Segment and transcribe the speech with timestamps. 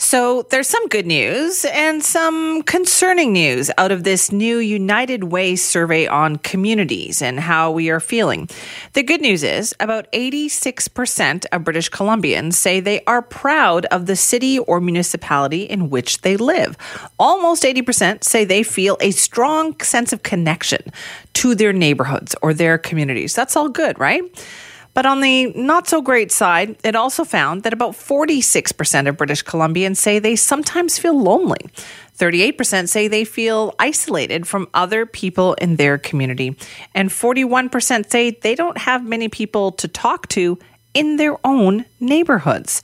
[0.00, 5.56] So there's some good news and some concerning news out of this new United Way
[5.56, 8.48] survey on communities and how we are feeling.
[8.92, 14.14] The good news is about 86% of British Columbians say they are proud of the
[14.14, 16.76] city or municipality in which they live.
[17.18, 20.80] Almost 80% say they feel a strong sense of connection
[21.34, 23.34] to their neighborhoods or their communities.
[23.34, 24.22] That's all good, right?
[24.98, 29.44] But on the not so great side, it also found that about 46% of British
[29.44, 31.60] Columbians say they sometimes feel lonely.
[32.18, 36.56] 38% say they feel isolated from other people in their community.
[36.96, 40.58] And 41% say they don't have many people to talk to
[40.94, 42.82] in their own neighborhoods.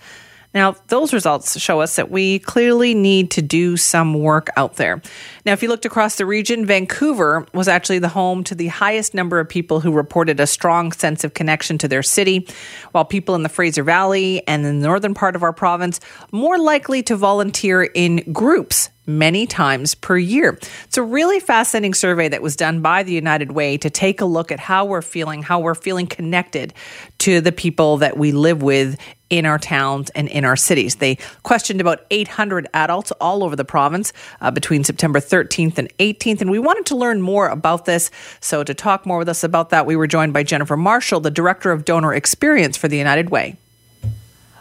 [0.55, 5.03] Now, those results show us that we clearly need to do some work out there.
[5.45, 9.15] Now, if you looked across the region, Vancouver was actually the home to the highest
[9.15, 12.47] number of people who reported a strong sense of connection to their city,
[12.93, 15.99] while people in the Fraser Valley and the northern part of our province
[16.31, 20.59] more likely to volunteer in groups many times per year.
[20.85, 24.25] It's a really fascinating survey that was done by the United Way to take a
[24.25, 26.73] look at how we're feeling, how we're feeling connected
[27.19, 28.99] to the people that we live with
[29.31, 30.97] in our towns and in our cities.
[30.97, 36.41] They questioned about 800 adults all over the province uh, between September 13th and 18th,
[36.41, 38.11] and we wanted to learn more about this.
[38.41, 41.31] So, to talk more with us about that, we were joined by Jennifer Marshall, the
[41.31, 43.57] Director of Donor Experience for the United Way.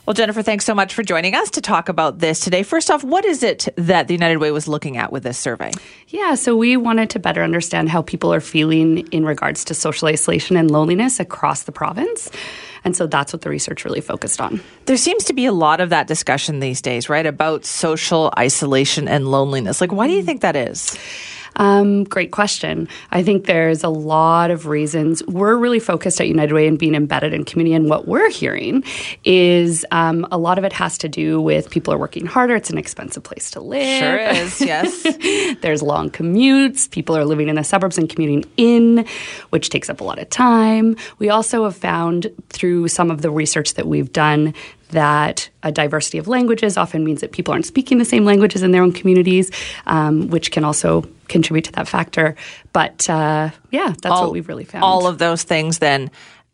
[0.06, 2.64] Well, Jennifer, thanks so much for joining us to talk about this today.
[2.64, 5.72] First off, what is it that the United Way was looking at with this survey?
[6.10, 10.10] Yeah, so we wanted to better understand how people are feeling in regards to social
[10.10, 12.30] isolation and loneliness across the province.
[12.84, 14.62] And so that's what the research really focused on.
[14.88, 17.26] There seems to be a lot of that discussion these days, right?
[17.26, 19.80] About social isolation and loneliness.
[19.80, 20.26] Like, why do you mm.
[20.26, 20.98] think that is?
[21.56, 22.88] Um, great question.
[23.12, 25.23] I think there's a lot of reasons.
[25.28, 28.83] We're really focused at United Way in being embedded in community, and what we're hearing
[29.23, 32.55] is um, a lot of it has to do with people are working harder.
[32.55, 34.00] It's an expensive place to live.
[34.00, 35.04] Sure is, yes.
[35.61, 36.89] there's long commutes.
[36.89, 39.06] People are living in the suburbs and commuting in,
[39.50, 40.95] which takes up a lot of time.
[41.20, 44.54] We also have found through some of the research that we've done
[44.93, 48.71] that a diversity of languages often means that people aren't speaking the same languages in
[48.71, 49.52] their own communities,
[49.86, 52.36] um, which can also contribute to that factor.
[52.71, 54.83] But uh, yeah, that's all, what we've really found.
[54.83, 56.09] All of those things then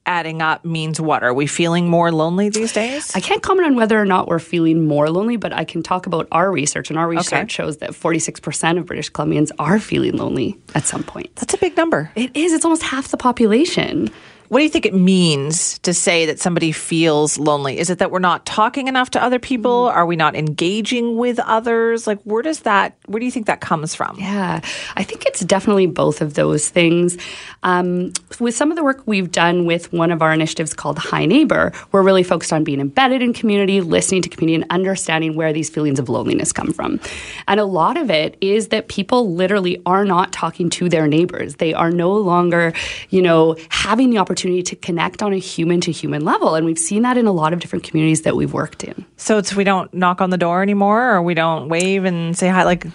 [0.06, 1.24] adding up means what?
[1.24, 3.16] Are we feeling more lonely these days?
[3.16, 6.08] I can't comment on whether or not we're feeling more lonely, but I can talk
[6.08, 6.90] about our research.
[6.90, 7.48] And our research okay.
[7.48, 11.36] shows that 46% of British Columbians are feeling lonely at some point.
[11.36, 12.12] That's a big number.
[12.16, 12.54] It is.
[12.54, 14.10] It's almost half the population.
[14.50, 17.78] What do you think it means to say that somebody feels lonely?
[17.78, 19.86] Is it that we're not talking enough to other people?
[19.86, 19.94] Mm.
[19.94, 22.08] Are we not engaging with others?
[22.08, 24.18] Like, where does that, where do you think that comes from?
[24.20, 24.62] Yeah,
[24.96, 27.16] I think it's definitely both of those things.
[27.62, 31.28] Um, with some of the work we've done with one of our initiatives called Hi
[31.28, 35.54] Neighbour, we're really focused on being embedded in community, listening to community, and understanding where
[35.54, 37.00] these feelings of loneliness come from.
[37.48, 41.58] And a lot of it is that people literally are not talking to their neighbors.
[41.58, 42.74] They are no longer,
[43.12, 46.56] you know, having the opportunity opportunity to connect on a human to human level.
[46.56, 49.06] And we've seen that in a lot of different communities that we've worked in.
[49.18, 52.48] So it's we don't knock on the door anymore or we don't wave and say
[52.48, 52.88] hi like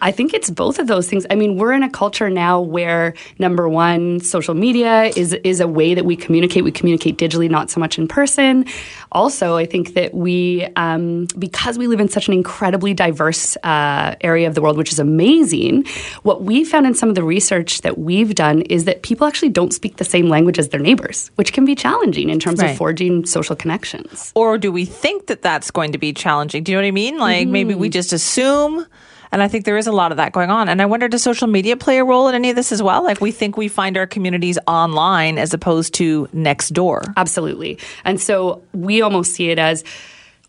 [0.00, 1.26] I think it's both of those things.
[1.30, 5.68] I mean, we're in a culture now where number one, social media is is a
[5.68, 6.64] way that we communicate.
[6.64, 8.64] We communicate digitally, not so much in person.
[9.12, 14.14] Also, I think that we, um, because we live in such an incredibly diverse uh,
[14.20, 15.84] area of the world, which is amazing.
[16.22, 19.50] What we found in some of the research that we've done is that people actually
[19.50, 22.70] don't speak the same language as their neighbors, which can be challenging in terms right.
[22.70, 24.32] of forging social connections.
[24.34, 26.62] Or do we think that that's going to be challenging?
[26.62, 27.18] Do you know what I mean?
[27.18, 27.52] Like mm-hmm.
[27.52, 28.86] maybe we just assume
[29.32, 30.68] and I think there is a lot of that going on.
[30.68, 33.04] And I wonder, does social media play a role in any of this as well?
[33.04, 37.02] Like we think we find our communities online as opposed to next door.
[37.16, 37.78] Absolutely.
[38.04, 39.84] And so we almost see it as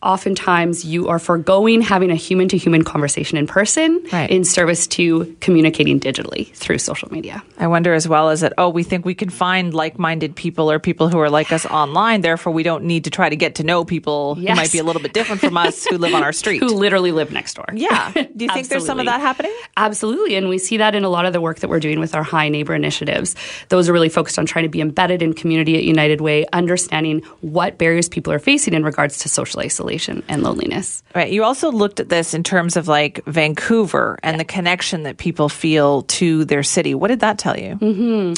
[0.04, 4.30] oftentimes you are foregoing having a human to human conversation in person right.
[4.30, 7.44] in service to communicating digitally through social media.
[7.58, 10.72] I wonder as well as that, oh, we think we can find like minded people
[10.72, 12.22] or people who are like us online.
[12.22, 14.50] Therefore, we don't need to try to get to know people yes.
[14.50, 16.60] who might be a little bit different from us who live on our street.
[16.60, 17.66] who literally live next door.
[17.74, 18.12] Yeah.
[18.14, 19.56] Do you think there's some of that happening?
[19.78, 20.36] Absolutely.
[20.36, 22.24] And we see that in a lot of the work that we're doing with our
[22.24, 23.36] Hi Neighbour initiatives.
[23.70, 27.22] Those are really focused on trying to be embedded in community at United Way, understanding
[27.42, 31.04] what barriers people are facing in regards to social isolation isolation and loneliness.
[31.14, 31.32] Right.
[31.32, 34.38] You also looked at this in terms of like Vancouver and yeah.
[34.40, 36.96] the connection that people feel to their city.
[36.96, 37.76] What did that tell you?
[37.76, 38.34] Mm-hmm.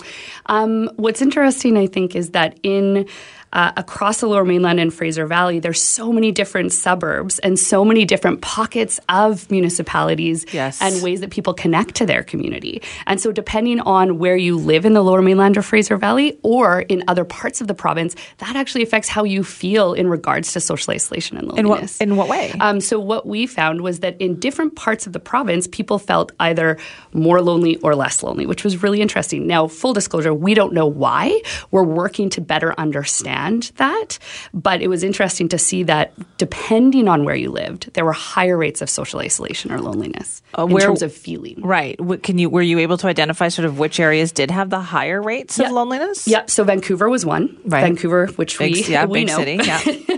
[0.48, 3.08] Um, what's interesting, I think, is that in
[3.54, 7.86] uh, across the Lower Mainland and Fraser Valley, there's so many different suburbs and so
[7.86, 10.82] many different pockets of municipalities Yes.
[10.82, 12.82] and ways that people connect to their community.
[13.08, 16.82] And so, depending on where you live in the Lower Mainland or Fraser Valley or
[16.82, 20.60] in other parts of the province, that actually affects how you feel in regards to
[20.60, 22.02] social isolation and In what loneliness.
[22.02, 22.52] in what way?
[22.60, 26.32] Um, so what we found was that in different parts of the province, people felt
[26.40, 26.78] either
[27.14, 29.46] more lonely or less lonely, which was really interesting.
[29.46, 31.40] Now, full disclosure, we don't know why.
[31.72, 33.43] We're working to better understand
[33.76, 34.20] that,
[34.54, 38.58] but it was interesting to see that depending on where you lived, there were higher
[38.58, 41.62] rates of social isolation or loneliness uh, in where- terms of feeling.
[41.62, 42.00] right.
[42.24, 45.22] Can you were you able to identify sort of which areas did have the higher
[45.22, 45.68] rates Yeah.
[45.68, 46.28] of loneliness?
[46.28, 46.50] Yep.
[46.50, 47.58] So Vancouver was one.
[47.66, 47.82] Right.
[47.82, 49.38] Vancouver, which Big, we yeah, we big know.
[49.38, 49.60] city.
[49.64, 49.82] Yeah.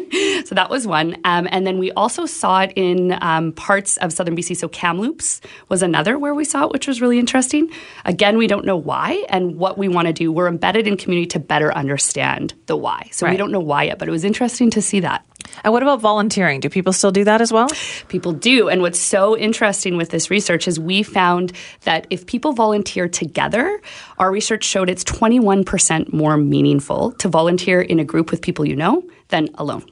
[0.45, 1.17] So that was one.
[1.23, 4.55] Um, and then we also saw it in um, parts of southern BC.
[4.57, 7.71] So Kamloops was another where we saw it, which was really interesting.
[8.05, 10.31] Again, we don't know why and what we want to do.
[10.31, 13.09] We're embedded in community to better understand the why.
[13.11, 15.25] So we don't know why yet, but it was interesting to see that.
[15.63, 16.59] and what about volunteering?
[16.59, 17.67] Do people still do that as well?
[18.07, 18.69] People do.
[18.69, 23.81] And what's so interesting with this research is we found that if people volunteer together,
[24.17, 28.75] our research showed it's 21% more meaningful to volunteer in a group with people you
[28.75, 29.85] know than alone.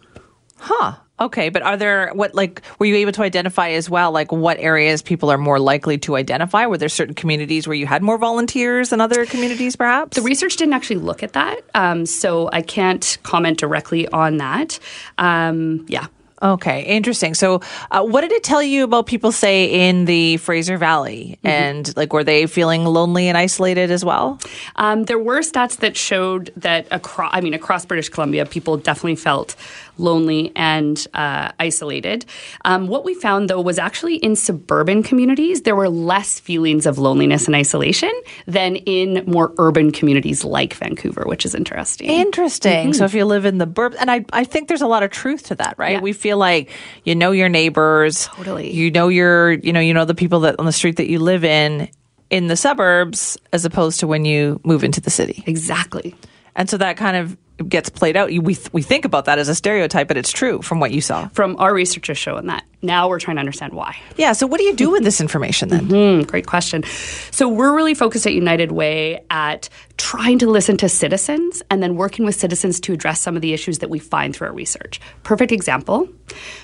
[0.64, 0.94] Huh.
[1.20, 4.58] Okay, but are there what like were you able to identify as well like what
[4.60, 6.66] areas people are more likely to identify?
[6.66, 10.16] Were there certain communities where you had more volunteers than other communities perhaps?
[10.16, 14.80] The research didn't actually look at that, um, so I can't comment directly on that.
[15.18, 16.08] Um, yeah.
[16.44, 17.34] Okay, interesting.
[17.34, 21.40] So, uh, what did it tell you about people, say, in the Fraser Valley?
[21.44, 24.40] And, like, were they feeling lonely and isolated as well?
[24.76, 29.16] Um, there were stats that showed that across, I mean, across British Columbia, people definitely
[29.16, 29.56] felt
[29.98, 32.26] lonely and uh, isolated.
[32.66, 36.98] Um, what we found, though, was actually in suburban communities, there were less feelings of
[36.98, 38.12] loneliness and isolation
[38.48, 42.10] than in more urban communities like Vancouver, which is interesting.
[42.10, 42.94] Interesting.
[42.94, 45.12] So, if you live in the burb, and I, I think there's a lot of
[45.12, 45.94] truth to that, right?
[45.94, 46.02] Yeah.
[46.02, 46.70] We feel like
[47.04, 48.72] you know your neighbors, Totally.
[48.72, 51.20] You know your, you know, you know the people that on the street that you
[51.20, 51.90] live in
[52.30, 55.44] in the suburbs, as opposed to when you move into the city.
[55.46, 56.16] exactly.
[56.56, 57.38] And so that kind of
[57.70, 58.30] gets played out.
[58.30, 61.28] We we think about that as a stereotype, but it's true from what you saw.
[61.30, 62.64] From our researchers showing that.
[62.82, 63.96] Now we're trying to understand why.
[64.18, 64.34] Yeah.
[64.34, 65.88] So, what do you do with this information then?
[65.88, 66.84] Mm, great question.
[67.32, 71.96] So we're really focused at United Way at trying to listen to citizens and then
[71.96, 75.00] working with citizens to address some of the issues that we find through our research.
[75.24, 76.10] Perfect example,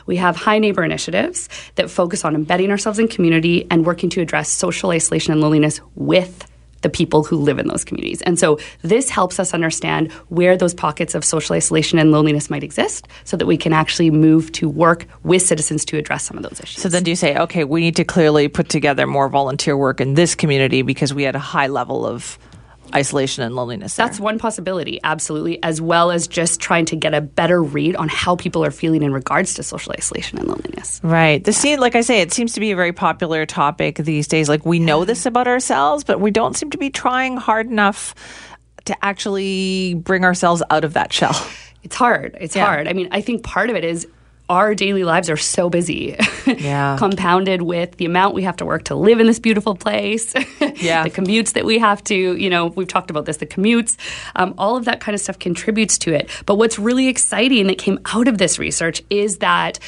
[0.07, 4.21] we have Hi Neighbour initiatives that focus on embedding ourselves in community and working to
[4.21, 6.48] address social isolation and loneliness with
[6.81, 8.21] the people who live in those communities.
[8.23, 12.63] And so this helps us understand where those pockets of social isolation and loneliness might
[12.63, 16.43] exist so that we can actually move to work with citizens to address some of
[16.43, 16.81] those issues.
[16.81, 20.01] So then do you say, okay, we need to clearly put together more volunteer work
[20.01, 22.37] in this community because we had a high level of
[22.95, 24.05] isolation and loneliness there?
[24.05, 28.07] That's one possibility, absolutely, as well as just trying to get a better read on
[28.09, 30.99] how people are feeling in regards to social isolation and loneliness.
[31.03, 31.43] Right.
[31.43, 34.49] The scene, like I say, it seems to be a very popular topic these days.
[34.49, 38.13] Like we know this about ourselves, but we don't seem to be trying hard enough
[38.85, 41.35] to actually bring ourselves out of that shell.
[41.83, 42.37] It's hard.
[42.41, 42.65] It's Yeah.
[42.65, 42.87] hard.
[42.87, 44.05] I mean, I think part of it is
[44.49, 46.15] our daily lives are so busy.
[46.47, 46.97] Yeah.
[46.99, 50.33] Compounded with the amount we have to work to live in this beautiful place.
[50.79, 51.03] Yeah.
[51.03, 53.97] the commutes that we have to, you know, we've talked about this, the commutes,
[54.37, 56.29] um, all of that kind of stuff contributes to it.
[56.45, 59.79] But what's really exciting that came out of this research is that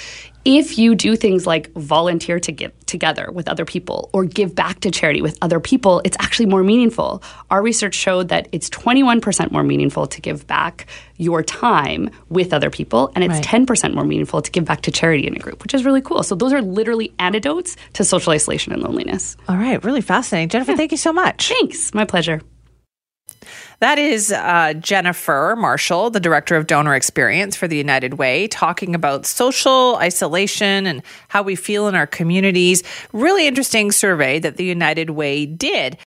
[0.43, 4.79] if you do things like volunteer to give together with other people or give back
[4.81, 7.23] to charity with other people, it's actually more meaningful.
[7.49, 12.69] Our research showed that it's 21% more meaningful to give back your time with other
[12.69, 13.43] people, and it's Right.
[13.43, 16.23] 10% more meaningful to give back to charity in a group, which is really cool.
[16.23, 19.37] So those are literally antidotes to social isolation and loneliness.
[19.47, 19.83] All right.
[19.83, 20.49] Really fascinating.
[20.49, 21.49] Jennifer, thank you so much.
[21.49, 21.93] Thanks.
[21.93, 22.41] My pleasure.
[23.81, 28.93] That is uh, Jennifer Marshall, the director of donor experience for the United Way, talking
[28.93, 32.83] about social isolation and how we feel in our communities.
[33.11, 35.97] Really interesting survey that the United Way did.